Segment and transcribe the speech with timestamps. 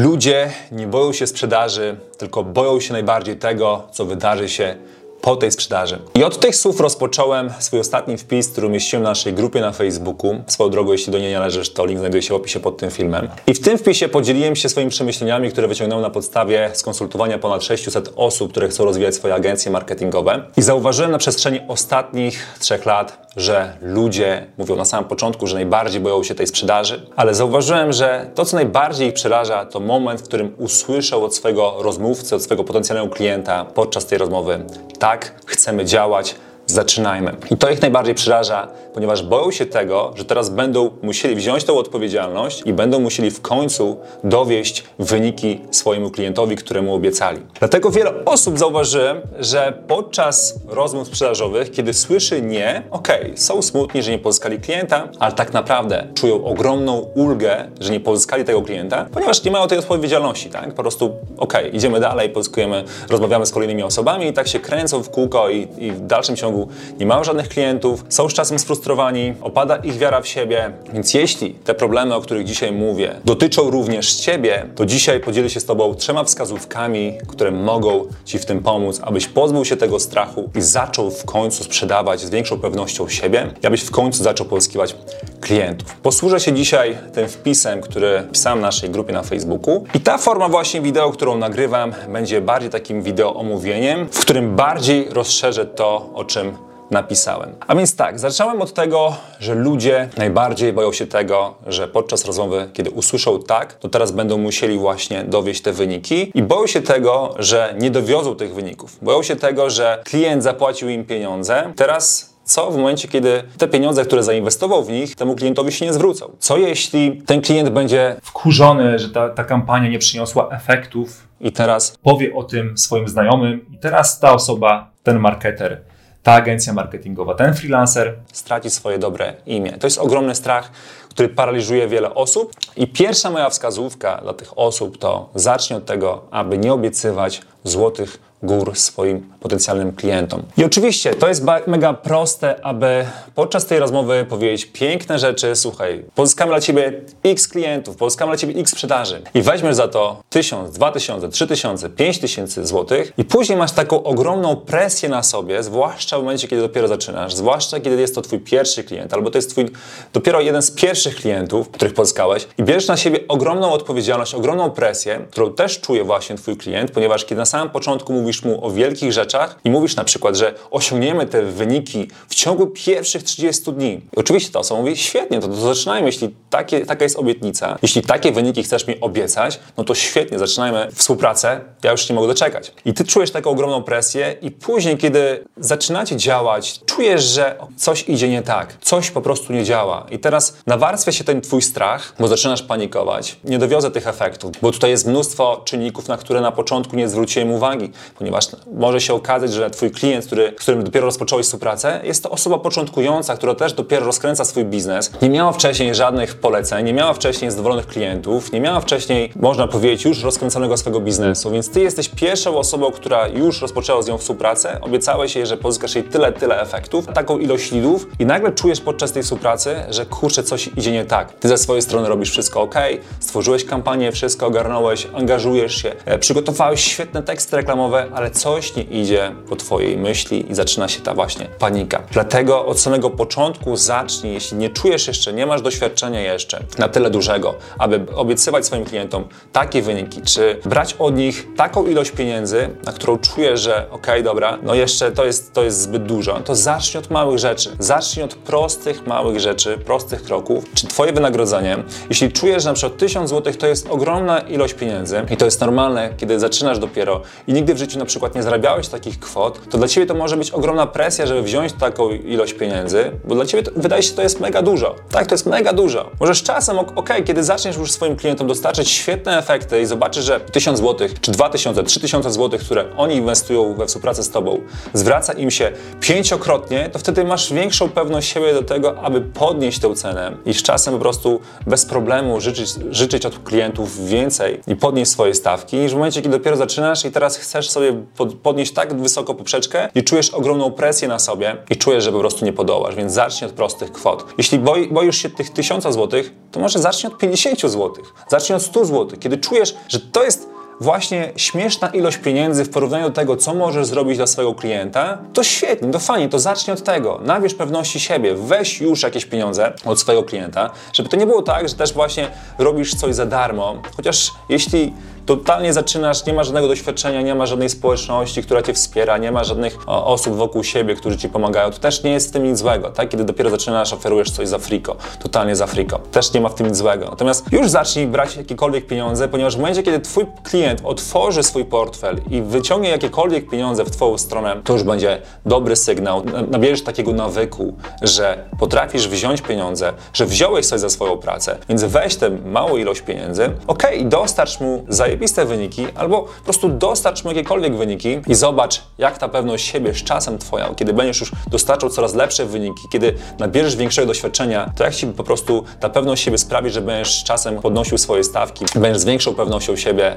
[0.00, 4.76] Ludzie nie boją się sprzedaży, tylko boją się najbardziej tego, co wydarzy się
[5.22, 5.98] po tej sprzedaży.
[6.14, 10.42] I od tych słów rozpocząłem swój ostatni wpis, który umieściłem na naszej grupie na Facebooku.
[10.46, 12.90] Swoją drogą, jeśli do niej nie należysz, to link znajduje się w opisie pod tym
[12.90, 13.28] filmem.
[13.46, 18.12] I w tym wpisie podzieliłem się swoimi przemyśleniami, które wyciągnąłem na podstawie skonsultowania ponad 600
[18.16, 20.44] osób, które chcą rozwijać swoje agencje marketingowe.
[20.56, 26.00] I zauważyłem na przestrzeni ostatnich trzech lat, że ludzie mówią na samym początku, że najbardziej
[26.00, 30.24] boją się tej sprzedaży, ale zauważyłem, że to, co najbardziej ich przeraża, to moment, w
[30.24, 34.64] którym usłyszał od swojego rozmówcy, od swojego potencjalnego klienta podczas tej rozmowy:
[34.98, 35.11] tak,
[35.46, 36.34] chcemy działać,
[36.72, 37.36] zaczynajmy.
[37.50, 41.78] I to ich najbardziej przeraża, ponieważ boją się tego, że teraz będą musieli wziąć tą
[41.78, 47.40] odpowiedzialność i będą musieli w końcu dowieść wyniki swojemu klientowi, któremu obiecali.
[47.58, 54.02] Dlatego wiele osób zauważyłem, że podczas rozmów sprzedażowych, kiedy słyszy nie, okej, okay, są smutni,
[54.02, 59.06] że nie pozyskali klienta, ale tak naprawdę czują ogromną ulgę, że nie pozyskali tego klienta,
[59.12, 60.74] ponieważ nie mają tej odpowiedzialności, tak?
[60.74, 61.04] Po prostu,
[61.36, 65.50] okej, okay, idziemy dalej, pozyskujemy, rozmawiamy z kolejnymi osobami i tak się kręcą w kółko
[65.50, 66.61] i, i w dalszym ciągu
[66.98, 70.72] nie mają żadnych klientów, są z czasem sfrustrowani, opada ich wiara w siebie.
[70.92, 75.60] Więc jeśli te problemy, o których dzisiaj mówię, dotyczą również Ciebie, to dzisiaj podzielę się
[75.60, 80.50] z Tobą trzema wskazówkami, które mogą Ci w tym pomóc, abyś pozbył się tego strachu
[80.54, 84.96] i zaczął w końcu sprzedawać z większą pewnością siebie abyś w końcu zaczął pozyskiwać
[85.40, 85.96] klientów.
[86.02, 90.48] Posłużę się dzisiaj tym wpisem, który pisałem w naszej grupie na Facebooku i ta forma
[90.48, 96.24] właśnie wideo, którą nagrywam, będzie bardziej takim wideo omówieniem, w którym bardziej rozszerzę to, o
[96.24, 96.51] czym
[96.92, 97.54] napisałem.
[97.66, 102.68] A więc tak, zacząłem od tego, że ludzie najbardziej boją się tego, że podczas rozmowy,
[102.72, 107.34] kiedy usłyszą tak, to teraz będą musieli właśnie dowieść te wyniki i boją się tego,
[107.38, 108.98] że nie dowiozą tych wyników.
[109.02, 114.04] Boją się tego, że klient zapłacił im pieniądze, teraz co w momencie, kiedy te pieniądze,
[114.04, 116.36] które zainwestował w nich, temu klientowi się nie zwrócą?
[116.38, 121.98] Co jeśli ten klient będzie wkurzony, że ta, ta kampania nie przyniosła efektów i teraz
[122.02, 125.80] powie o tym swoim znajomym i teraz ta osoba, ten marketer
[126.22, 129.72] ta agencja marketingowa, ten freelancer straci swoje dobre imię.
[129.72, 130.70] To jest ogromny strach,
[131.08, 132.52] który paraliżuje wiele osób.
[132.76, 138.31] I pierwsza moja wskazówka dla tych osób to zacznij od tego, aby nie obiecywać złotych
[138.42, 140.42] gór swoim potencjalnym klientom.
[140.56, 143.04] I oczywiście to jest mega proste, aby
[143.34, 145.56] podczas tej rozmowy powiedzieć piękne rzeczy.
[145.56, 146.92] Słuchaj, pozyskamy dla ciebie
[147.24, 152.66] x klientów, pozyskamy dla ciebie x sprzedaży i weźmiesz za to 1000, 2000, 3000, 5000
[152.66, 157.34] złotych i później masz taką ogromną presję na sobie, zwłaszcza w momencie, kiedy dopiero zaczynasz,
[157.34, 159.70] zwłaszcza kiedy jest to twój pierwszy klient, albo to jest twój
[160.12, 165.26] dopiero jeden z pierwszych klientów, których pozyskałeś i bierzesz na siebie ogromną odpowiedzialność, ogromną presję,
[165.30, 168.70] którą też czuje właśnie twój klient, ponieważ kiedy na samym początku mówisz mówisz mu o
[168.70, 174.00] wielkich rzeczach i mówisz na przykład, że osiągniemy te wyniki w ciągu pierwszych 30 dni.
[174.16, 178.02] I oczywiście ta osoba mówi, świetnie, to, to zaczynajmy, jeśli takie, taka jest obietnica, jeśli
[178.02, 182.72] takie wyniki chcesz mi obiecać, no to świetnie, zaczynajmy współpracę, ja już nie mogę doczekać.
[182.84, 188.28] I ty czujesz taką ogromną presję i później, kiedy zaczynacie działać, czujesz, że coś idzie
[188.28, 190.06] nie tak, coś po prostu nie działa.
[190.10, 193.36] I teraz nawarstwia się ten twój strach, bo zaczynasz panikować.
[193.44, 197.52] Nie dowiozę tych efektów, bo tutaj jest mnóstwo czynników, na które na początku nie zwróciłem
[197.52, 197.90] uwagi,
[198.22, 202.30] ponieważ może się okazać, że twój klient, który, z którym dopiero rozpocząłeś współpracę, jest to
[202.30, 205.12] osoba początkująca, która też dopiero rozkręca swój biznes.
[205.22, 210.04] Nie miała wcześniej żadnych poleceń, nie miała wcześniej zadowolonych klientów, nie miała wcześniej, można powiedzieć,
[210.04, 214.80] już rozkręconego swojego biznesu, więc ty jesteś pierwszą osobą, która już rozpoczęła z nią współpracę,
[214.80, 219.12] obiecałeś jej, że pozyskasz jej tyle, tyle efektów, taką ilość lidów i nagle czujesz podczas
[219.12, 221.32] tej współpracy, że kurczę, coś idzie nie tak.
[221.32, 222.74] Ty ze swojej strony robisz wszystko ok,
[223.20, 229.34] stworzyłeś kampanię, wszystko ogarnąłeś, angażujesz się, e, przygotowałeś świetne teksty reklamowe, ale coś nie idzie
[229.48, 232.02] po Twojej myśli i zaczyna się ta właśnie panika.
[232.12, 237.10] Dlatego od samego początku zacznij, jeśli nie czujesz jeszcze, nie masz doświadczenia jeszcze na tyle
[237.10, 242.92] dużego, aby obiecywać swoim klientom takie wyniki, czy brać od nich taką ilość pieniędzy, na
[242.92, 246.98] którą czujesz, że okej, dobra, no jeszcze to jest, to jest zbyt dużo, to zacznij
[247.04, 247.70] od małych rzeczy.
[247.78, 250.64] Zacznij od prostych, małych rzeczy, prostych kroków.
[250.74, 255.26] Czy Twoje wynagrodzenie, jeśli czujesz, że na przykład 1000 zł to jest ogromna ilość pieniędzy
[255.30, 258.88] i to jest normalne, kiedy zaczynasz dopiero i nigdy w życiu na przykład nie zarabiałeś
[258.88, 263.10] takich kwot, to dla Ciebie to może być ogromna presja, żeby wziąć taką ilość pieniędzy,
[263.24, 264.94] bo dla Ciebie to, wydaje się, to jest mega dużo.
[265.10, 266.10] Tak, to jest mega dużo.
[266.20, 270.40] Może z czasem, ok, kiedy zaczniesz już swoim klientom dostarczyć świetne efekty i zobaczysz, że
[270.40, 274.60] 1000 zł, czy 2000, 3000 zł, które oni inwestują we współpracę z Tobą,
[274.94, 279.94] zwraca im się pięciokrotnie, to wtedy masz większą pewność siebie do tego, aby podnieść tę
[279.94, 285.10] cenę i z czasem po prostu bez problemu życzyć, życzyć od klientów więcej i podnieść
[285.10, 288.04] swoje stawki, niż w momencie, kiedy dopiero zaczynasz i teraz chcesz sobie sobie
[288.42, 292.44] podnieść tak wysoko poprzeczkę i czujesz ogromną presję na sobie i czujesz, że po prostu
[292.44, 294.24] nie podołasz, więc zacznij od prostych kwot.
[294.38, 298.62] Jeśli boi, boisz się tych 1000 złotych, to może zacznij od 50 złotych, zacznij od
[298.62, 299.18] 100 złotych.
[299.18, 300.48] Kiedy czujesz, że to jest
[300.82, 305.44] właśnie śmieszna ilość pieniędzy w porównaniu do tego, co możesz zrobić dla swojego klienta, to
[305.44, 307.20] świetnie, to fajnie, to zacznij od tego.
[307.24, 311.68] Nabierz pewności siebie, weź już jakieś pieniądze od swojego klienta, żeby to nie było tak,
[311.68, 313.74] że też właśnie robisz coś za darmo.
[313.96, 314.92] Chociaż jeśli
[315.26, 319.44] totalnie zaczynasz, nie ma żadnego doświadczenia, nie ma żadnej społeczności, która cię wspiera, nie ma
[319.44, 322.58] żadnych o, osób wokół siebie, którzy ci pomagają, to też nie jest w tym nic
[322.58, 323.08] złego, tak?
[323.08, 325.98] Kiedy dopiero zaczynasz, oferujesz coś za friko, totalnie za friko.
[325.98, 327.06] Też nie ma w tym nic złego.
[327.10, 332.20] Natomiast już zacznij brać jakiekolwiek pieniądze, ponieważ w momencie, kiedy twój klient otworzy swój portfel
[332.30, 336.22] i wyciągnie jakiekolwiek pieniądze w twoją stronę, to już będzie dobry sygnał.
[336.50, 342.16] Nabierzesz takiego nawyku, że potrafisz wziąć pieniądze, że wziąłeś coś za swoją pracę, więc weź
[342.16, 347.30] tę małą ilość pieniędzy, ok, dostarcz mu za zajebiste wyniki, albo po prostu dostarcz mu
[347.30, 351.90] jakiekolwiek wyniki i zobacz, jak ta pewność siebie z czasem twoja, kiedy będziesz już dostarczał
[351.90, 356.38] coraz lepsze wyniki, kiedy nabierzesz większego doświadczenia, to jak ci po prostu ta pewność siebie
[356.38, 360.16] sprawi, że będziesz z czasem podnosił swoje stawki, będziesz z większą pewnością siebie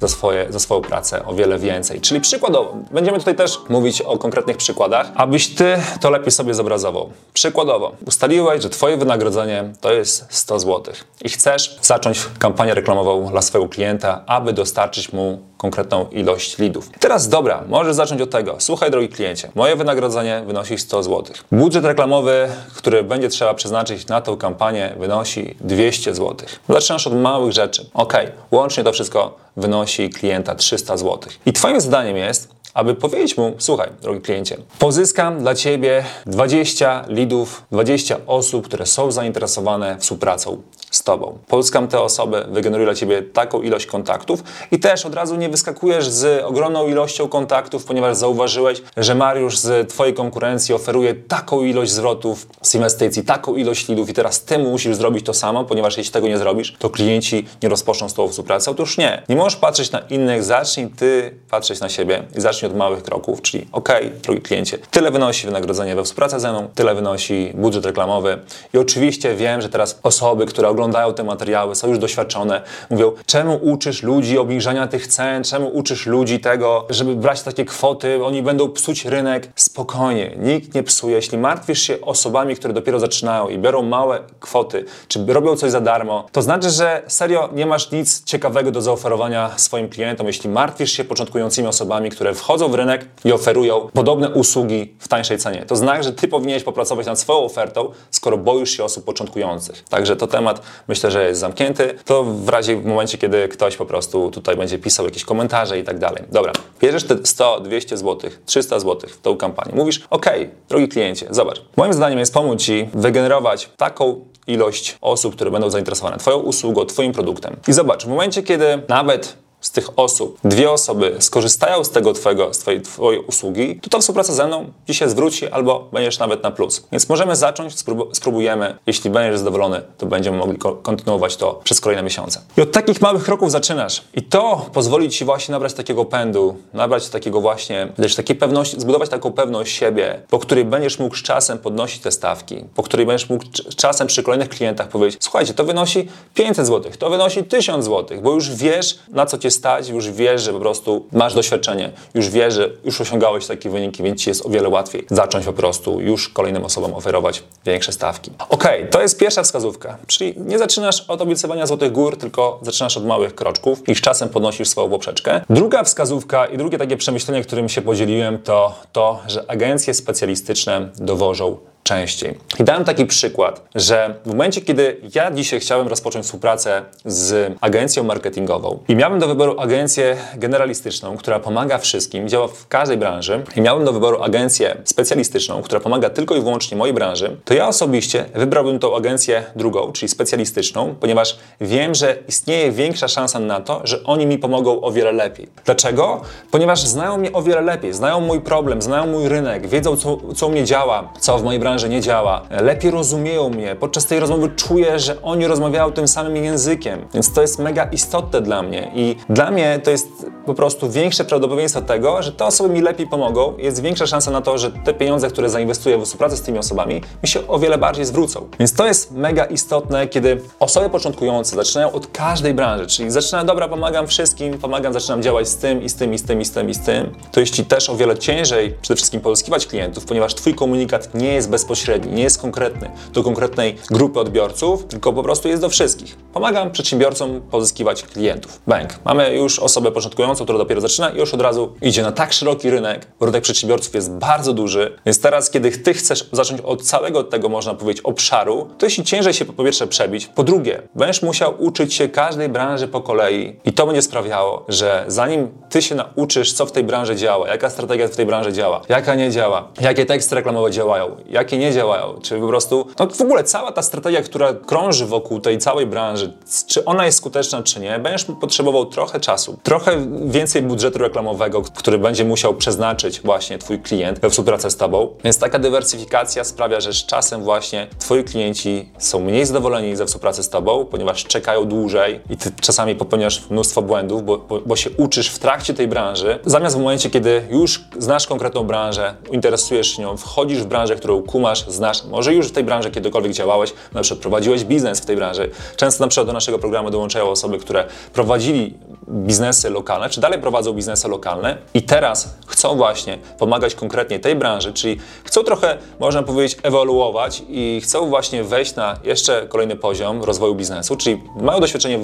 [0.00, 2.00] za, swoje, za swoją pracę o wiele więcej.
[2.00, 7.10] Czyli przykładowo, będziemy tutaj też mówić o konkretnych przykładach, abyś ty to lepiej sobie zobrazował.
[7.34, 10.94] Przykładowo, ustaliłeś, że twoje wynagrodzenie to jest 100 zł
[11.24, 16.90] i chcesz zacząć kampanię reklamową dla swojego klienta, aby dostarczyć mu konkretną ilość lidów.
[17.00, 18.56] teraz dobra, możesz zacząć od tego.
[18.58, 21.24] Słuchaj, drogi kliencie, moje wynagrodzenie wynosi 100 zł.
[21.52, 26.36] Budżet reklamowy, który będzie trzeba przeznaczyć na tę kampanię, wynosi 200 zł.
[26.68, 27.86] Zaczynasz od małych rzeczy.
[27.94, 28.14] Ok,
[28.50, 31.18] łącznie to wszystko wynosi klienta 300 zł.
[31.46, 37.62] I Twoim zadaniem jest aby powiedzieć mu, słuchaj, drogi kliencie, pozyskam dla Ciebie 20 lidów,
[37.72, 41.38] 20 osób, które są zainteresowane współpracą z Tobą.
[41.48, 46.08] Pozyskam te osoby, wygeneruję dla Ciebie taką ilość kontaktów i też od razu nie wyskakujesz
[46.08, 52.46] z ogromną ilością kontaktów, ponieważ zauważyłeś, że Mariusz z Twojej konkurencji oferuje taką ilość zwrotów
[52.62, 56.28] z inwestycji, taką ilość lidów i teraz Ty musisz zrobić to samo, ponieważ jeśli tego
[56.28, 58.70] nie zrobisz, to klienci nie rozpoczną z Tobą współpracę.
[58.70, 59.22] Otóż nie.
[59.28, 63.42] Nie możesz patrzeć na innych, zacznij Ty patrzeć na siebie i zacznij od małych kroków,
[63.42, 63.88] czyli ok,
[64.22, 68.38] drogi kliencie, tyle wynosi wynagrodzenie we współpracy ze mną, tyle wynosi budżet reklamowy
[68.74, 73.58] i oczywiście wiem, że teraz osoby, które oglądają te materiały, są już doświadczone, mówią, czemu
[73.62, 78.68] uczysz ludzi obniżania tych cen, czemu uczysz ludzi tego, żeby brać takie kwoty, oni będą
[78.68, 79.48] psuć rynek.
[79.56, 81.16] Spokojnie, nikt nie psuje.
[81.16, 85.80] Jeśli martwisz się osobami, które dopiero zaczynają i biorą małe kwoty, czy robią coś za
[85.80, 90.26] darmo, to znaczy, że serio nie masz nic ciekawego do zaoferowania swoim klientom.
[90.26, 95.38] Jeśli martwisz się początkującymi osobami, które wchodzą w rynek i oferują podobne usługi w tańszej
[95.38, 95.64] cenie.
[95.66, 99.84] To znak, że ty powinieneś popracować nad swoją ofertą, skoro boisz się osób początkujących.
[99.88, 101.94] Także to temat myślę, że jest zamknięty.
[102.04, 105.84] To w razie w momencie, kiedy ktoś po prostu tutaj będzie pisał jakieś komentarze i
[105.84, 106.22] tak dalej.
[106.32, 109.72] Dobra, bierzesz te 100, 200 zł, 300 zł w tą kampanię.
[109.74, 110.26] Mówisz, ok,
[110.68, 111.62] drogi kliencie, zobacz.
[111.76, 117.12] Moim zdaniem jest pomóc Ci wygenerować taką ilość osób, które będą zainteresowane Twoją usługą, Twoim
[117.12, 117.56] produktem.
[117.68, 122.54] I zobacz, w momencie, kiedy nawet z tych osób, dwie osoby skorzystają z tego twojego,
[122.54, 126.42] z twojej, twojej usługi, to ta współpraca ze mną ci się zwróci albo będziesz nawet
[126.42, 126.86] na plus.
[126.92, 127.74] Więc możemy zacząć,
[128.12, 128.78] spróbujemy.
[128.86, 132.40] Jeśli będziesz zadowolony, to będziemy mogli kontynuować to przez kolejne miesiące.
[132.56, 134.04] I od takich małych kroków zaczynasz.
[134.14, 139.10] I to pozwoli ci właśnie nabrać takiego pędu, nabrać takiego właśnie, też takiej pewności, zbudować
[139.10, 143.30] taką pewność siebie, po której będziesz mógł z czasem podnosić te stawki, po której będziesz
[143.30, 143.44] mógł
[143.76, 148.32] czasem przy kolejnych klientach powiedzieć, słuchajcie, to wynosi 500 zł, to wynosi 1000 zł, bo
[148.32, 152.28] już wiesz, na co cię cię stać, już wiesz, że po prostu masz doświadczenie, już
[152.28, 156.00] wiesz, że już osiągałeś takie wyniki, więc ci jest o wiele łatwiej zacząć po prostu
[156.00, 158.30] już kolejnym osobom oferować większe stawki.
[158.48, 163.06] Ok, to jest pierwsza wskazówka, czyli nie zaczynasz od obiecywania złotych gór, tylko zaczynasz od
[163.06, 165.40] małych kroczków i z czasem podnosisz swoją poprzeczkę.
[165.50, 171.56] Druga wskazówka i drugie takie przemyślenie, którym się podzieliłem, to to, że agencje specjalistyczne dowożą
[171.88, 172.34] częściej.
[172.60, 178.04] I dałem taki przykład, że w momencie, kiedy ja dzisiaj chciałem rozpocząć współpracę z agencją
[178.04, 183.60] marketingową i miałem do wyboru agencję generalistyczną, która pomaga wszystkim, działa w każdej branży i
[183.60, 188.24] miałem do wyboru agencję specjalistyczną, która pomaga tylko i wyłącznie mojej branży, to ja osobiście
[188.34, 194.04] wybrałbym tą agencję drugą, czyli specjalistyczną, ponieważ wiem, że istnieje większa szansa na to, że
[194.04, 195.48] oni mi pomogą o wiele lepiej.
[195.64, 196.20] Dlaczego?
[196.50, 200.46] Ponieważ znają mnie o wiele lepiej, znają mój problem, znają mój rynek, wiedzą, co, co
[200.46, 203.76] u mnie działa, co w mojej branży branży nie działa, lepiej rozumieją mnie.
[203.76, 208.40] Podczas tej rozmowy czuję, że oni rozmawiają tym samym językiem, więc to jest mega istotne
[208.40, 210.08] dla mnie i dla mnie to jest
[210.46, 214.40] po prostu większe prawdopodobieństwo tego, że te osoby mi lepiej pomogą, jest większa szansa na
[214.40, 217.78] to, że te pieniądze, które zainwestuję w współpracę z tymi osobami, mi się o wiele
[217.78, 218.48] bardziej zwrócą.
[218.58, 223.68] Więc to jest mega istotne, kiedy osoby początkujące zaczynają od każdej branży, czyli zaczynają, dobra,
[223.68, 226.50] pomagam wszystkim, pomagam, zaczynam działać z tym i z tym i z tym i z
[226.50, 230.04] tym i z tym, to jest Ci też o wiele ciężej przede wszystkim pozyskiwać klientów,
[230.04, 231.67] ponieważ Twój komunikat nie jest bezpośredni,
[232.10, 236.16] nie jest konkretny do konkretnej grupy odbiorców, tylko po prostu jest do wszystkich.
[236.32, 238.60] Pomagam przedsiębiorcom pozyskiwać klientów.
[238.66, 238.98] Bank.
[239.04, 242.70] Mamy już osobę początkującą, która dopiero zaczyna i już od razu idzie na tak szeroki
[242.70, 247.48] rynek, rynek przedsiębiorców jest bardzo duży, więc teraz, kiedy Ty chcesz zacząć od całego tego,
[247.48, 251.94] można powiedzieć, obszaru, to jeśli ciężej się po pierwsze przebić, po drugie, będziesz musiał uczyć
[251.94, 256.66] się każdej branży po kolei i to będzie sprawiało, że zanim Ty się nauczysz, co
[256.66, 260.34] w tej branży działa, jaka strategia w tej branży działa, jaka nie działa, jakie teksty
[260.34, 264.54] reklamowe działają, jakie nie działają, czy po prostu, no w ogóle cała ta strategia, która
[264.54, 266.32] krąży wokół tej całej branży,
[266.66, 271.98] czy ona jest skuteczna, czy nie, będziesz potrzebował trochę czasu, trochę więcej budżetu reklamowego, który
[271.98, 275.08] będzie musiał przeznaczyć właśnie Twój klient we współpracę z Tobą.
[275.24, 280.42] Więc taka dywersyfikacja sprawia, że z czasem właśnie Twoi klienci są mniej zadowoleni ze współpracy
[280.42, 284.90] z Tobą, ponieważ czekają dłużej i Ty czasami popełniasz mnóstwo błędów, bo, bo, bo się
[284.96, 290.02] uczysz w trakcie tej branży, zamiast w momencie, kiedy już znasz konkretną branżę, interesujesz się
[290.02, 294.02] nią, wchodzisz w branżę, którą kumasz, znasz, może już w tej branży kiedykolwiek działałeś, na
[294.02, 295.50] przykład prowadziłeś biznes w tej branży.
[295.76, 298.74] Często na przykład do naszego programu dołączają osoby, które prowadzili
[299.08, 304.72] biznesy lokalne, czy dalej prowadzą biznesy lokalne i teraz chcą właśnie pomagać konkretnie tej branży,
[304.72, 310.54] czyli chcą trochę, można powiedzieć, ewoluować i chcą właśnie wejść na jeszcze kolejny poziom rozwoju
[310.54, 311.98] biznesu, czyli mają doświadczenie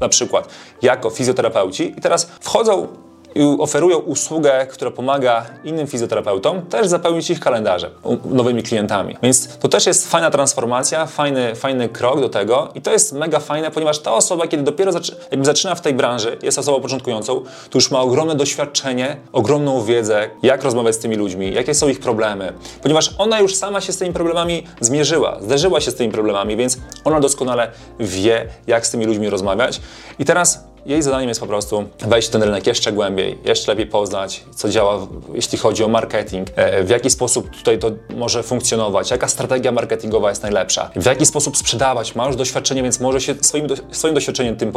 [0.00, 0.48] na przykład
[0.82, 2.88] jako fizjoterapeuci i teraz wchodzą
[3.34, 7.90] i oferują usługę, która pomaga innym fizjoterapeutom też zapełnić ich kalendarze
[8.24, 9.16] nowymi klientami.
[9.22, 13.40] Więc to też jest fajna transformacja, fajny, fajny krok do tego i to jest mega
[13.40, 14.92] fajne, ponieważ ta osoba, kiedy dopiero
[15.42, 20.62] zaczyna w tej branży, jest osobą początkującą, to już ma ogromne doświadczenie, ogromną wiedzę, jak
[20.62, 24.12] rozmawiać z tymi ludźmi, jakie są ich problemy, ponieważ ona już sama się z tymi
[24.12, 27.70] problemami zmierzyła, zderzyła się z tymi problemami, więc ona doskonale
[28.00, 29.80] wie, jak z tymi ludźmi rozmawiać.
[30.18, 33.86] I teraz jej zadaniem jest po prostu wejść w ten rynek jeszcze głębiej, jeszcze lepiej
[33.86, 39.10] poznać, co działa, jeśli chodzi o marketing, e, w jaki sposób tutaj to może funkcjonować,
[39.10, 42.14] jaka strategia marketingowa jest najlepsza, w jaki sposób sprzedawać.
[42.14, 44.72] Ma już doświadczenie, więc może się swoim, swoim doświadczeniem tym,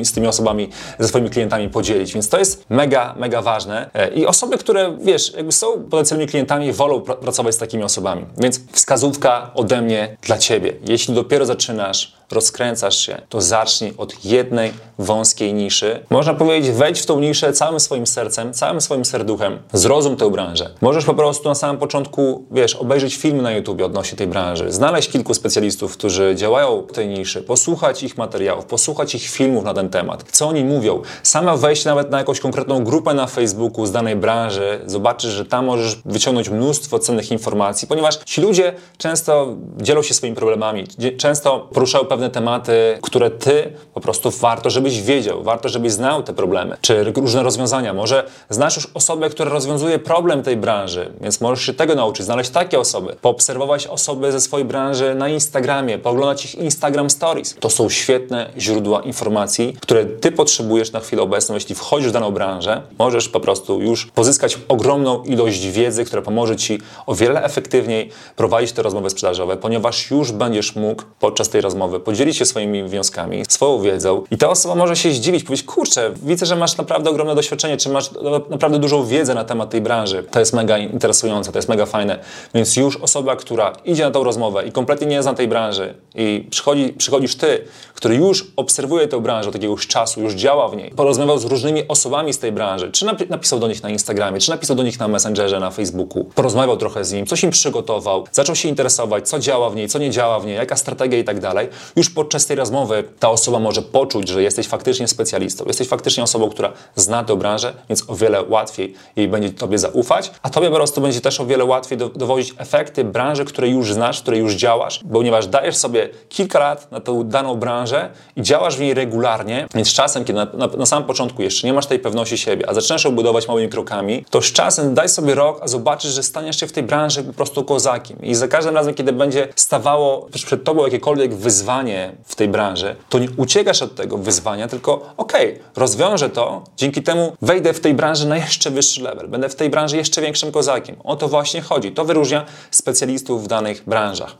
[0.00, 2.14] e, z tymi osobami, ze swoimi klientami podzielić.
[2.14, 3.90] Więc to jest mega, mega ważne.
[3.94, 8.26] E, I osoby, które, wiesz, jakby są potencjalnymi klientami, wolą pr pracować z takimi osobami.
[8.38, 10.72] Więc wskazówka ode mnie dla Ciebie.
[10.88, 16.04] Jeśli dopiero zaczynasz, rozkręcasz się, to zacznij od jednej wąskiej niszy.
[16.10, 20.70] Można powiedzieć, wejdź w tą niszę całym swoim sercem, całym swoim serduchem, zrozum tę branżę.
[20.80, 25.10] Możesz po prostu na samym początku, wiesz, obejrzeć film na YouTube odnośnie tej branży, znaleźć
[25.10, 29.88] kilku specjalistów, którzy działają w tej niszy, posłuchać ich materiałów, posłuchać ich filmów na ten
[29.88, 31.02] temat, co oni mówią.
[31.22, 35.64] Sama wejść nawet na jakąś konkretną grupę na Facebooku z danej branży, zobaczysz, że tam
[35.64, 40.86] możesz wyciągnąć mnóstwo cennych informacji, ponieważ ci ludzie często dzielą się swoimi problemami,
[41.18, 46.22] często poruszają pewne pewne tematy, które ty po prostu warto, żebyś wiedział, warto, żebyś znał
[46.22, 47.94] te problemy, czy różne rozwiązania.
[47.94, 52.50] Może znasz już osobę, która rozwiązuje problem tej branży, więc możesz się tego nauczyć, znaleźć
[52.50, 57.56] takie osoby, poobserwować osoby ze swojej branży na Instagramie, pooglądać ich Instagram Stories.
[57.60, 62.30] To są świetne źródła informacji, które ty potrzebujesz na chwilę obecną, jeśli wchodzisz w daną
[62.30, 68.10] branżę, możesz po prostu już pozyskać ogromną ilość wiedzy, która pomoże ci o wiele efektywniej
[68.36, 73.44] prowadzić te rozmowy sprzedażowe, ponieważ już będziesz mógł podczas tej rozmowy podzielić się swoimi wnioskami,
[73.48, 77.34] swoją wiedzą i ta osoba może się zdziwić, powiedzieć, kurczę, widzę, że masz naprawdę ogromne
[77.34, 78.10] doświadczenie, czy masz
[78.50, 80.24] naprawdę dużą wiedzę na temat tej branży.
[80.30, 82.18] To jest mega interesujące, to jest mega fajne.
[82.54, 86.46] Więc już osoba, która idzie na tą rozmowę i kompletnie nie zna tej branży i
[86.50, 87.64] przychodzi, przychodzisz ty,
[87.94, 91.88] który już obserwuje tę branżę od jakiegoś czasu, już działa w niej, porozmawiał z różnymi
[91.88, 95.08] osobami z tej branży, czy napisał do nich na Instagramie, czy napisał do nich na
[95.08, 99.70] Messengerze, na Facebooku, porozmawiał trochę z nim, coś im przygotował, zaczął się interesować, co działa
[99.70, 101.68] w niej, co nie działa w niej, jaka strategia i tak dalej,
[102.00, 106.50] już podczas tej rozmowy ta osoba może poczuć, że jesteś faktycznie specjalistą, jesteś faktycznie osobą,
[106.50, 110.76] która zna tę branżę, więc o wiele łatwiej jej będzie Tobie zaufać, a Tobie po
[110.76, 114.54] prostu będzie też o wiele łatwiej do, dowodzić efekty branży, której już znasz, której już
[114.54, 119.66] działasz, ponieważ dajesz sobie kilka lat na tę daną branżę i działasz w niej regularnie,
[119.74, 122.74] więc czasem, kiedy na, na, na samym początku jeszcze nie masz tej pewności siebie, a
[122.74, 126.60] zaczynasz ją budować małymi krokami, to z czasem daj sobie rok, a zobaczysz, że staniesz
[126.60, 128.18] się w tej branży po prostu kozakiem.
[128.22, 132.96] I za każdym razem, kiedy będzie stawało przed Tobą jakiekolwiek wyzwanie, wyzwanie w tej branży,
[133.08, 137.80] to nie uciekasz od tego wyzwania, tylko okej, okay, rozwiążę to, dzięki temu wejdę w
[137.80, 140.96] tej branży na jeszcze wyższy level, będę w tej branży jeszcze większym kozakiem.
[141.04, 141.92] O to właśnie chodzi.
[141.92, 144.36] To wyróżnia specjalistów w danych branżach.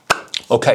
[0.48, 0.66] Ok,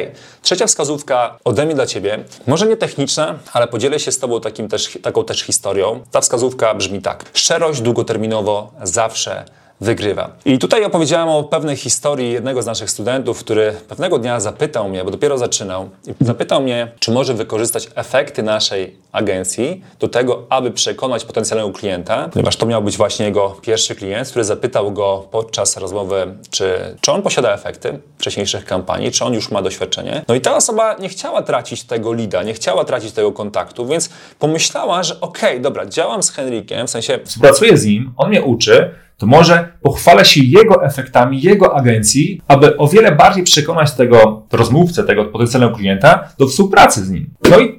[0.42, 4.68] trzecia wskazówka ode mnie dla Ciebie, może nie techniczna, ale podzielę się z Tobą takim
[4.68, 6.00] też, taką też historią.
[6.10, 7.24] Ta wskazówka brzmi tak.
[7.34, 9.44] Szczerość długoterminowo zawsze
[9.80, 10.30] wygrywa.
[10.44, 15.04] I tutaj opowiedziałem o pewnej historii jednego z naszych studentów, który pewnego dnia zapytał mnie,
[15.04, 15.88] bo dopiero zaczynał,
[16.20, 22.28] i zapytał mnie, czy może wykorzystać efekty naszej agencji do tego, aby przekonać potencjalnego klienta,
[22.32, 27.12] ponieważ to miał być właśnie jego pierwszy klient, który zapytał go podczas rozmowy, czy, czy
[27.12, 30.24] on posiada efekty wcześniejszych kampanii, czy on już ma doświadczenie.
[30.28, 34.10] No i ta osoba nie chciała tracić tego lida, nie chciała tracić tego kontaktu, więc
[34.38, 37.18] pomyślała, że okej, okay, dobra, działam z Henrykiem, w sensie...
[37.24, 42.76] Współpracuję z nim, on mnie uczy, to może pochwalę się jego efektami, jego agencji, aby
[42.76, 47.30] o wiele bardziej przekonać tego rozmówcę, tego potencjalnego klienta do współpracy z nim.
[47.50, 47.78] No i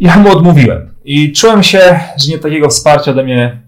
[0.00, 0.94] ja mu odmówiłem.
[1.04, 3.60] I czułem się, że nie takiego wsparcia ode mnie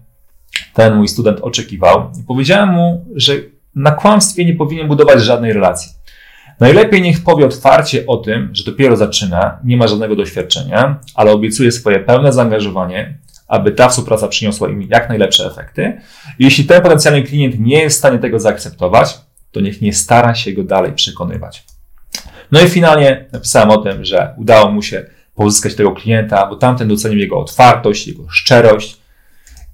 [0.73, 2.11] ten mój student oczekiwał.
[2.19, 3.33] I powiedziałem mu, że
[3.75, 5.91] na kłamstwie nie powinien budować żadnej relacji.
[6.59, 11.71] Najlepiej niech powie otwarcie o tym, że dopiero zaczyna, nie ma żadnego doświadczenia, ale obiecuje
[11.71, 13.17] swoje pełne zaangażowanie
[13.49, 16.01] aby ta współpraca przyniosła im jak najlepsze efekty.
[16.39, 19.17] Jeśli ten potencjalny klient nie jest w stanie tego zaakceptować,
[19.51, 21.63] to niech nie stara się go dalej przekonywać.
[22.51, 26.87] No i finalnie napisałem o tym, że udało mu się pozyskać tego klienta, bo tamten
[26.87, 28.98] docenił jego otwartość, jego szczerość.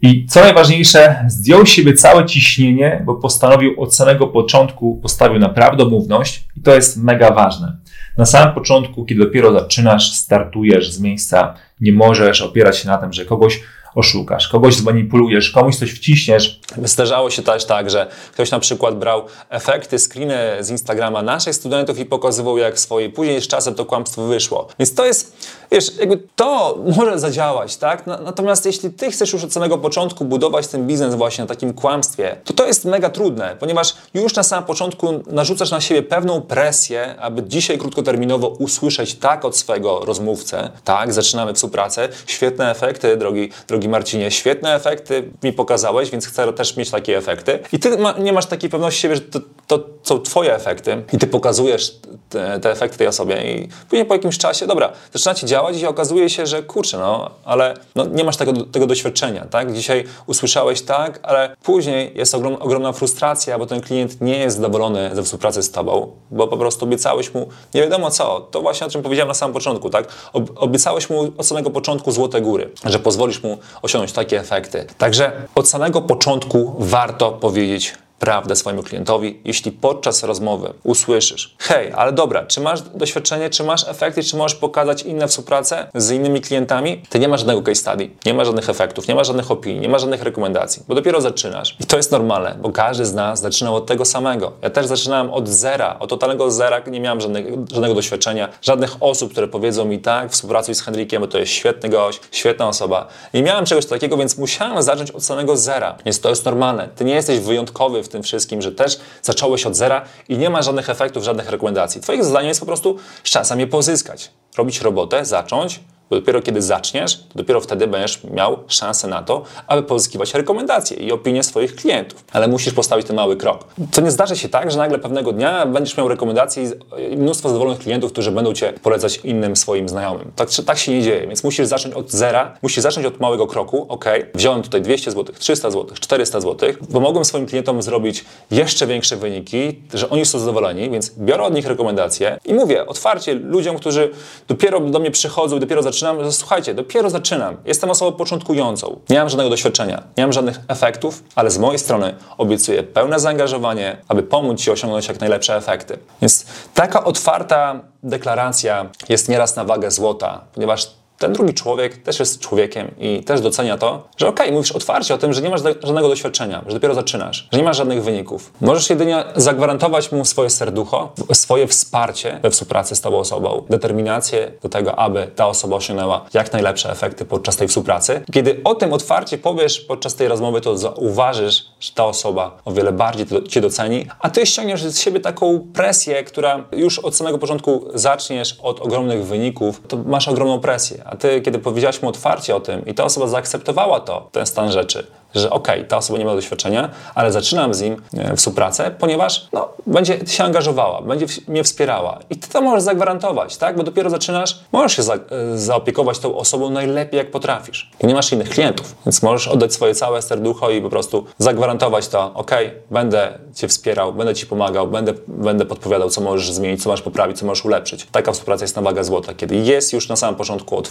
[0.06, 5.50] I co najważniejsze, zdjął z siebie całe ciśnienie, bo postanowił od samego początku, postawił na
[5.50, 7.78] prawdomówność i to jest mega ważne.
[8.18, 13.14] Na samym początku, kiedy dopiero zaczynasz, startujesz z miejsca, nie możesz opierać się na tym,
[13.14, 13.62] że kogoś
[13.96, 16.60] oszukasz, kogoś zmanipulujesz, komuś coś wciśniesz.
[16.84, 22.00] Zdarzało się też tak, że ktoś na przykład brał efekty, screeny z Instagrama naszych studentów
[22.00, 23.10] i pokazywał jak swoje.
[23.10, 24.68] Później z czasem to kłamstwo wyszło.
[24.80, 28.08] Więc to jest, wiesz, jakby to może zadziałać, tak?
[28.08, 32.38] Natomiast jeśli ty chcesz już od samego początku budować ten biznes właśnie na takim kłamstwie,
[32.44, 37.16] to to jest mega trudne, ponieważ już na samym początku narzucasz na siebie pewną presję,
[37.20, 43.90] aby dzisiaj krótkoterminowo usłyszeć tak od swojego rozmówcę, tak, zaczynamy współpracę, świetne efekty, drogi, drogi
[43.90, 47.60] Marcinie, świetne efekty mi pokazałeś, więc chcę też mieć takie efekty.
[47.74, 51.18] I ty ma, nie masz takiej pewności siebie, że to, to są twoje efekty i
[51.18, 55.55] ty pokazujesz te, te, efekty tej osobie i później po jakimś czasie, dobra, zaczynacie działać
[55.82, 59.74] i okazuje się, że kurczę, no, ale no, nie masz tego, tego doświadczenia, tak?
[59.74, 65.12] Dzisiaj usłyszałeś tak, ale później jest ogrom, ogromna frustracja, bo ten klient nie jest zadowolony
[65.14, 68.48] ze współpracy z tobą, bo po prostu obiecałeś mu nie wiadomo co.
[68.52, 70.08] To właśnie o czym powiedziałem na samym początku, tak?
[70.56, 74.86] Obiecałeś mu od samego początku złote góry, że pozwolisz mu osiągnąć takie efekty.
[74.98, 82.12] Także od samego początku warto powiedzieć prawdę swojemu klientowi, jeśli podczas rozmowy usłyszysz, hej, ale
[82.14, 87.02] dobra, czy masz doświadczenie, czy masz efekty, czy możesz pokazać inne współpracę z innymi klientami,
[87.10, 89.90] ty nie masz żadnego case study, nie ma żadnych efektów, nie ma żadnych opinii, nie
[89.90, 91.76] ma żadnych rekomendacji, bo dopiero zaczynasz.
[91.80, 94.52] I to jest normalne, bo każdy z nas zaczynał od tego samego.
[94.62, 99.32] Ja też zaczynałem od zera, od totalnego zera, nie miałem żadnego, żadnego doświadczenia, żadnych osób,
[99.32, 103.08] które powiedzą mi tak, współpracuj z Henrykiem, bo to jest świetny gość, świetna osoba.
[103.34, 105.98] Nie miałem czegoś takiego, więc musiałem zacząć od samego zera.
[106.06, 106.90] Więc to jest normalne.
[106.96, 110.62] Ty nie jesteś wyjątkowy w tym wszystkim, że też zacząłeś od zera i nie ma
[110.62, 112.02] żadnych efektów, żadnych rekomendacji.
[112.02, 114.32] Twoim zadaniem jest po prostu z czasem je pozyskać.
[114.58, 119.44] Robić robotę, zacząć, bo dopiero kiedy zaczniesz, to dopiero wtedy będziesz miał szansę na to,
[119.68, 122.24] aby pozyskiwać rekomendacje i opinie swoich klientów.
[122.32, 123.68] Ale musisz postawić ten mały krok.
[123.92, 126.72] To nie zdarzy się tak, że nagle pewnego dnia będziesz miał rekomendacje
[127.12, 130.32] i mnóstwo zadowolonych klientów, którzy będą cię polecać innym swoim znajomym.
[130.36, 133.86] Tak, tak się nie dzieje, więc musisz zacząć od zera, musisz zacząć od małego kroku.
[133.90, 138.88] Ok, wziąłem tutaj 200 zł, 300 zł, 400 zł, bo mogłem swoim klientom zrobić jeszcze
[138.88, 143.78] większe wyniki, że oni są zadowoleni, więc biorę od nich rekomendacje i mówię otwarcie ludziom,
[143.78, 144.12] którzy
[144.48, 147.58] dopiero do mnie przychodzą, dopiero zaczynają zaczynam, że słuchajcie, dopiero zaczynam.
[147.66, 149.00] Jestem osobą początkującą.
[149.10, 153.98] Nie mam żadnego doświadczenia, nie mam żadnych efektów, ale z mojej strony obiecuję pełne zaangażowanie,
[154.08, 155.98] aby pomóc Ci osiągnąć jak najlepsze efekty.
[156.22, 162.40] Więc taka otwarta deklaracja jest nieraz na wagę złota, ponieważ ten drugi człowiek też jest
[162.40, 165.62] człowiekiem i też docenia to, że okej, okay, mówisz otwarcie o tym, że nie masz
[165.84, 168.54] żadnego doświadczenia, że dopiero zaczynasz, że nie masz żadnych wyników.
[168.62, 174.70] Możesz jedynie zagwarantować mu swoje serducho, swoje wsparcie we współpracy z tą osobą, determinację do
[174.70, 178.22] tego, aby ta osoba osiągnęła jak najlepsze efekty podczas tej współpracy.
[178.32, 182.92] Kiedy o tym otwarcie powiesz podczas tej rozmowy, to zauważysz, że ta osoba o wiele
[182.92, 187.88] bardziej cię doceni, a ty ściągniesz z siebie taką presję, która już od samego początku
[187.94, 192.60] zaczniesz od ogromnych wyników, to masz ogromną presję a ty, kiedy powiedziałaś mu otwarcie o
[192.60, 196.26] tym i ta osoba zaakceptowała to, ten stan rzeczy, że okej, okay, ta osoba nie
[196.26, 201.64] ma doświadczenia, ale zaczynam z nim e, współpracę, ponieważ no, będzie się angażowała, będzie mnie
[201.64, 202.20] wspierała.
[202.30, 203.78] I ty to możesz zagwarantować, tak?
[203.78, 205.20] Bo dopiero zaczynasz, możesz się za, e,
[205.56, 207.92] zaopiekować tą osobą najlepiej, jak potrafisz.
[208.04, 212.08] I nie masz innych klientów, więc możesz oddać swoje całe serducho i po prostu zagwarantować
[212.08, 212.52] to, ok,
[212.92, 217.40] będę cię wspierał, będę ci pomagał, będę, będę podpowiadał, co możesz zmienić, co masz poprawić,
[217.40, 218.08] co możesz ulepszyć.
[218.12, 220.84] Taka współpraca jest na wagę złota, kiedy jest już na samym początku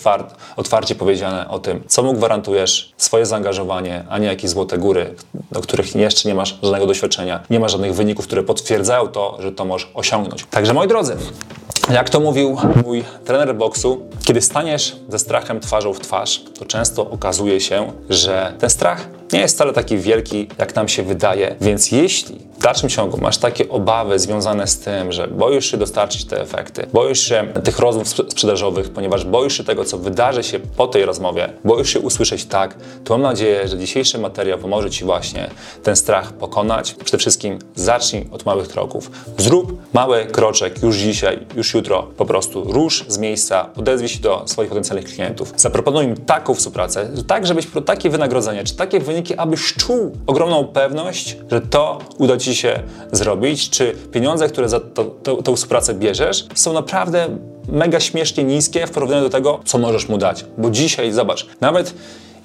[0.57, 5.15] otwarcie powiedziane o tym, co mu gwarantujesz, swoje zaangażowanie, a nie jakieś złote góry,
[5.53, 9.53] do których jeszcze nie masz żadnego doświadczenia, nie ma żadnych wyników, które potwierdzają to, że
[9.53, 10.47] to możesz osiągnąć.
[10.51, 11.17] Także moi drodzy,
[11.91, 17.11] jak to mówił mój trener boksu, kiedy staniesz ze strachem twarzą w twarz, to często
[17.11, 21.57] okazuje się, że ten strach nie jest wcale taki wielki, jak nam się wydaje.
[21.61, 26.25] Więc jeśli w dalszym ciągu masz takie obawy związane z tym, że boisz się dostarczyć
[26.25, 30.87] te efekty, boisz się tych rozmów sprzedażowych, ponieważ boisz się tego, co wydarzy się po
[30.87, 35.51] tej rozmowie, boisz się usłyszeć tak, to mam nadzieję, że dzisiejszy materiał pomoże Ci właśnie
[35.83, 36.95] ten strach pokonać.
[37.05, 39.11] Przede wszystkim zacznij od małych kroków.
[39.39, 42.03] Zrób mały kroczek już dzisiaj, już jutro.
[42.17, 45.53] Po prostu rusz z miejsca, odezwij się do swoich potencjalnych klientów.
[45.57, 51.37] Zaproponuj im taką współpracę, tak żebyś takie wynagrodzenie, czy takie wyniki, abyś czuł ogromną pewność,
[51.51, 52.83] że to uda Ci się
[53.13, 55.05] zrobić, czy pieniądze, które za to,
[55.45, 57.29] tą współpracę bierzesz, są naprawdę
[57.69, 60.45] mega śmiesznie niskie w porównaniu do tego, co możesz mu dać.
[60.59, 61.95] Bo dzisiaj, zobacz, nawet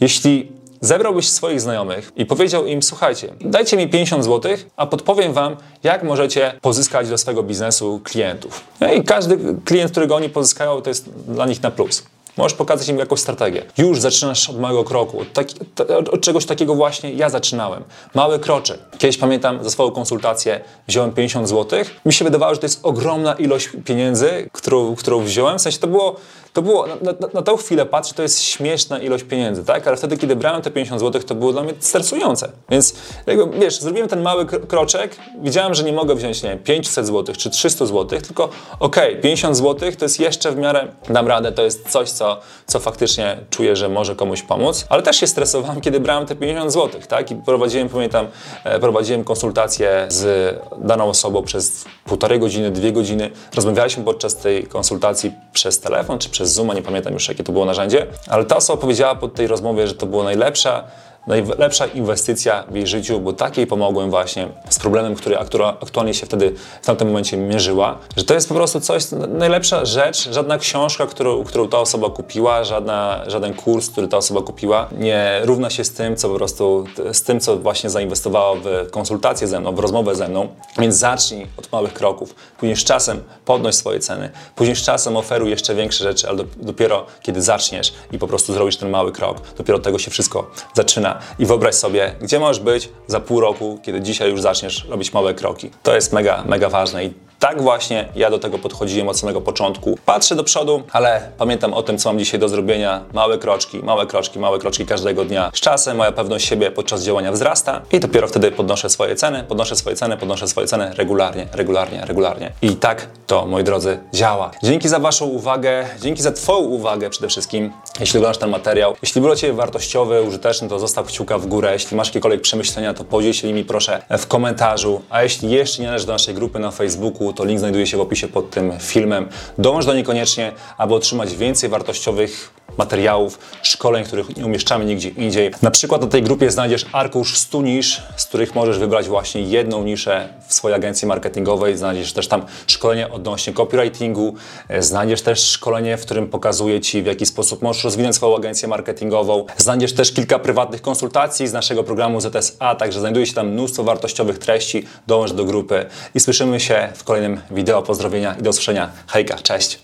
[0.01, 5.55] jeśli zebrałbyś swoich znajomych i powiedział im: Słuchajcie, dajcie mi 50 zł, a podpowiem wam,
[5.83, 8.63] jak możecie pozyskać do swojego biznesu klientów.
[8.79, 12.03] No I każdy klient, którego oni pozyskają, to jest dla nich na plus.
[12.37, 13.63] Możesz pokazać im jakąś strategię.
[13.77, 17.83] Już zaczynasz od małego kroku, od, od, czegoś takiego właśnie ja zaczynałem.
[18.13, 18.79] Mały kroczek.
[18.97, 21.79] Kiedyś pamiętam za swoją konsultację wziąłem 50 zł.
[22.05, 25.57] Mi się wydawało, że to jest ogromna ilość pieniędzy, którą, którą wziąłem.
[25.57, 26.15] W sensie to było
[26.53, 29.87] to było, na, na, na tą chwilę patrzę, to jest śmieszna ilość pieniędzy, tak?
[29.87, 32.51] Ale wtedy, kiedy brałem te 50 zł, to było dla mnie stresujące.
[32.69, 32.95] Więc
[33.27, 37.35] jakby, wiesz, zrobiłem ten mały kroczek, widziałem, że nie mogę wziąć, nie wiem, 500 zł
[37.35, 41.51] czy 300 zł, tylko okej, okay, 50 zł to jest jeszcze w miarę, dam radę,
[41.51, 45.81] to jest coś, co, co faktycznie czuję, że może komuś pomóc, ale też się stresowałem,
[45.81, 47.31] kiedy brałem te 50 zł, tak?
[47.31, 48.27] I prowadziłem, pamiętam,
[48.63, 53.31] e, prowadziłem konsultację z daną osobą przez półtorej godziny, dwie godziny.
[53.55, 57.51] Rozmawialiśmy podczas tej konsultacji przez telefon czy przez przez Zooma, nie pamiętam już jakie to
[57.51, 60.83] było narzędzie, ale ta osoba powiedziała po tej rozmowie, że to było najlepsza
[61.29, 65.37] najlepsza inwestycja w jej życiu, bo takiej pomogłem właśnie z problemem, który
[65.81, 70.29] aktualnie się wtedy w tamtym momencie mierzyła, że to jest po prostu coś, najlepsza rzecz,
[70.31, 75.41] żadna książka, którą, którą ta osoba kupiła, żadna, żaden kurs, który ta osoba kupiła, nie
[75.43, 79.59] równa się z tym, co po prostu, z tym, co właśnie zainwestowała w konsultację ze
[79.59, 80.47] mną, w rozmowę ze mną,
[80.79, 85.49] więc zacznij od małych kroków, później z czasem podnoś swoje ceny, później z czasem oferuj
[85.49, 89.77] jeszcze większe rzeczy, ale dopiero kiedy zaczniesz i po prostu zrobisz ten mały krok, dopiero
[89.77, 94.01] od tego się wszystko zaczyna i wyobraź sobie, gdzie możesz być za pół roku, kiedy
[94.01, 95.71] dzisiaj już zaczniesz robić małe kroki.
[95.83, 99.97] To jest mega, mega ważne i tak właśnie ja do tego podchodziłem od samego początku.
[100.05, 103.03] Patrzę do przodu, ale pamiętam o tym, co mam dzisiaj do zrobienia.
[103.13, 105.51] Małe kroczki, małe kroczki, małe kroczki każdego dnia.
[105.53, 109.75] Z czasem moja pewność siebie podczas działania wzrasta i dopiero wtedy podnoszę swoje ceny, podnoszę
[109.75, 112.51] swoje ceny, podnoszę swoje ceny regularnie, regularnie, regularnie.
[112.61, 114.51] I tak to, moi drodzy, działa.
[114.63, 118.95] Dzięki za Waszą uwagę, dzięki za Twoją uwagę przede wszystkim, jeśli oglądasz ten materiał.
[119.01, 121.73] Jeśli był dla Ciebie wartościowy, użyteczny, to zostaw kciuka w górę.
[121.73, 125.01] Jeśli masz jakiekolwiek przemyślenia, to podziel się nimi proszę w komentarzu.
[125.09, 128.01] A jeśli jeszcze nie należysz do naszej grupy na Facebooku, to link znajduje się w
[128.01, 129.27] opisie pod tym filmem.
[129.57, 135.51] Dąż do niej koniecznie, aby otrzymać więcej wartościowych materiałów, szkoleń, których nie umieszczamy nigdzie indziej.
[135.61, 139.83] Na przykład na tej grupie znajdziesz arkusz 100 nisz, z których możesz wybrać właśnie jedną
[139.83, 141.77] niszę w swojej agencji marketingowej.
[141.77, 144.35] Znajdziesz też tam szkolenie odnośnie copywritingu,
[144.69, 148.67] e, znajdziesz też szkolenie, w którym pokazuję Ci, w jaki sposób możesz rozwinąć swoją agencję
[148.67, 149.45] marketingową.
[149.57, 154.39] Znajdziesz też kilka prywatnych konsultacji z naszego programu ZSA, także znajduje się tam mnóstwo wartościowych
[154.39, 154.85] treści.
[155.07, 157.81] Dołącz do grupy i słyszymy się w kolejnym wideo.
[157.81, 158.91] Pozdrowienia i do usłyszenia.
[159.07, 159.79] Hejka, cześć!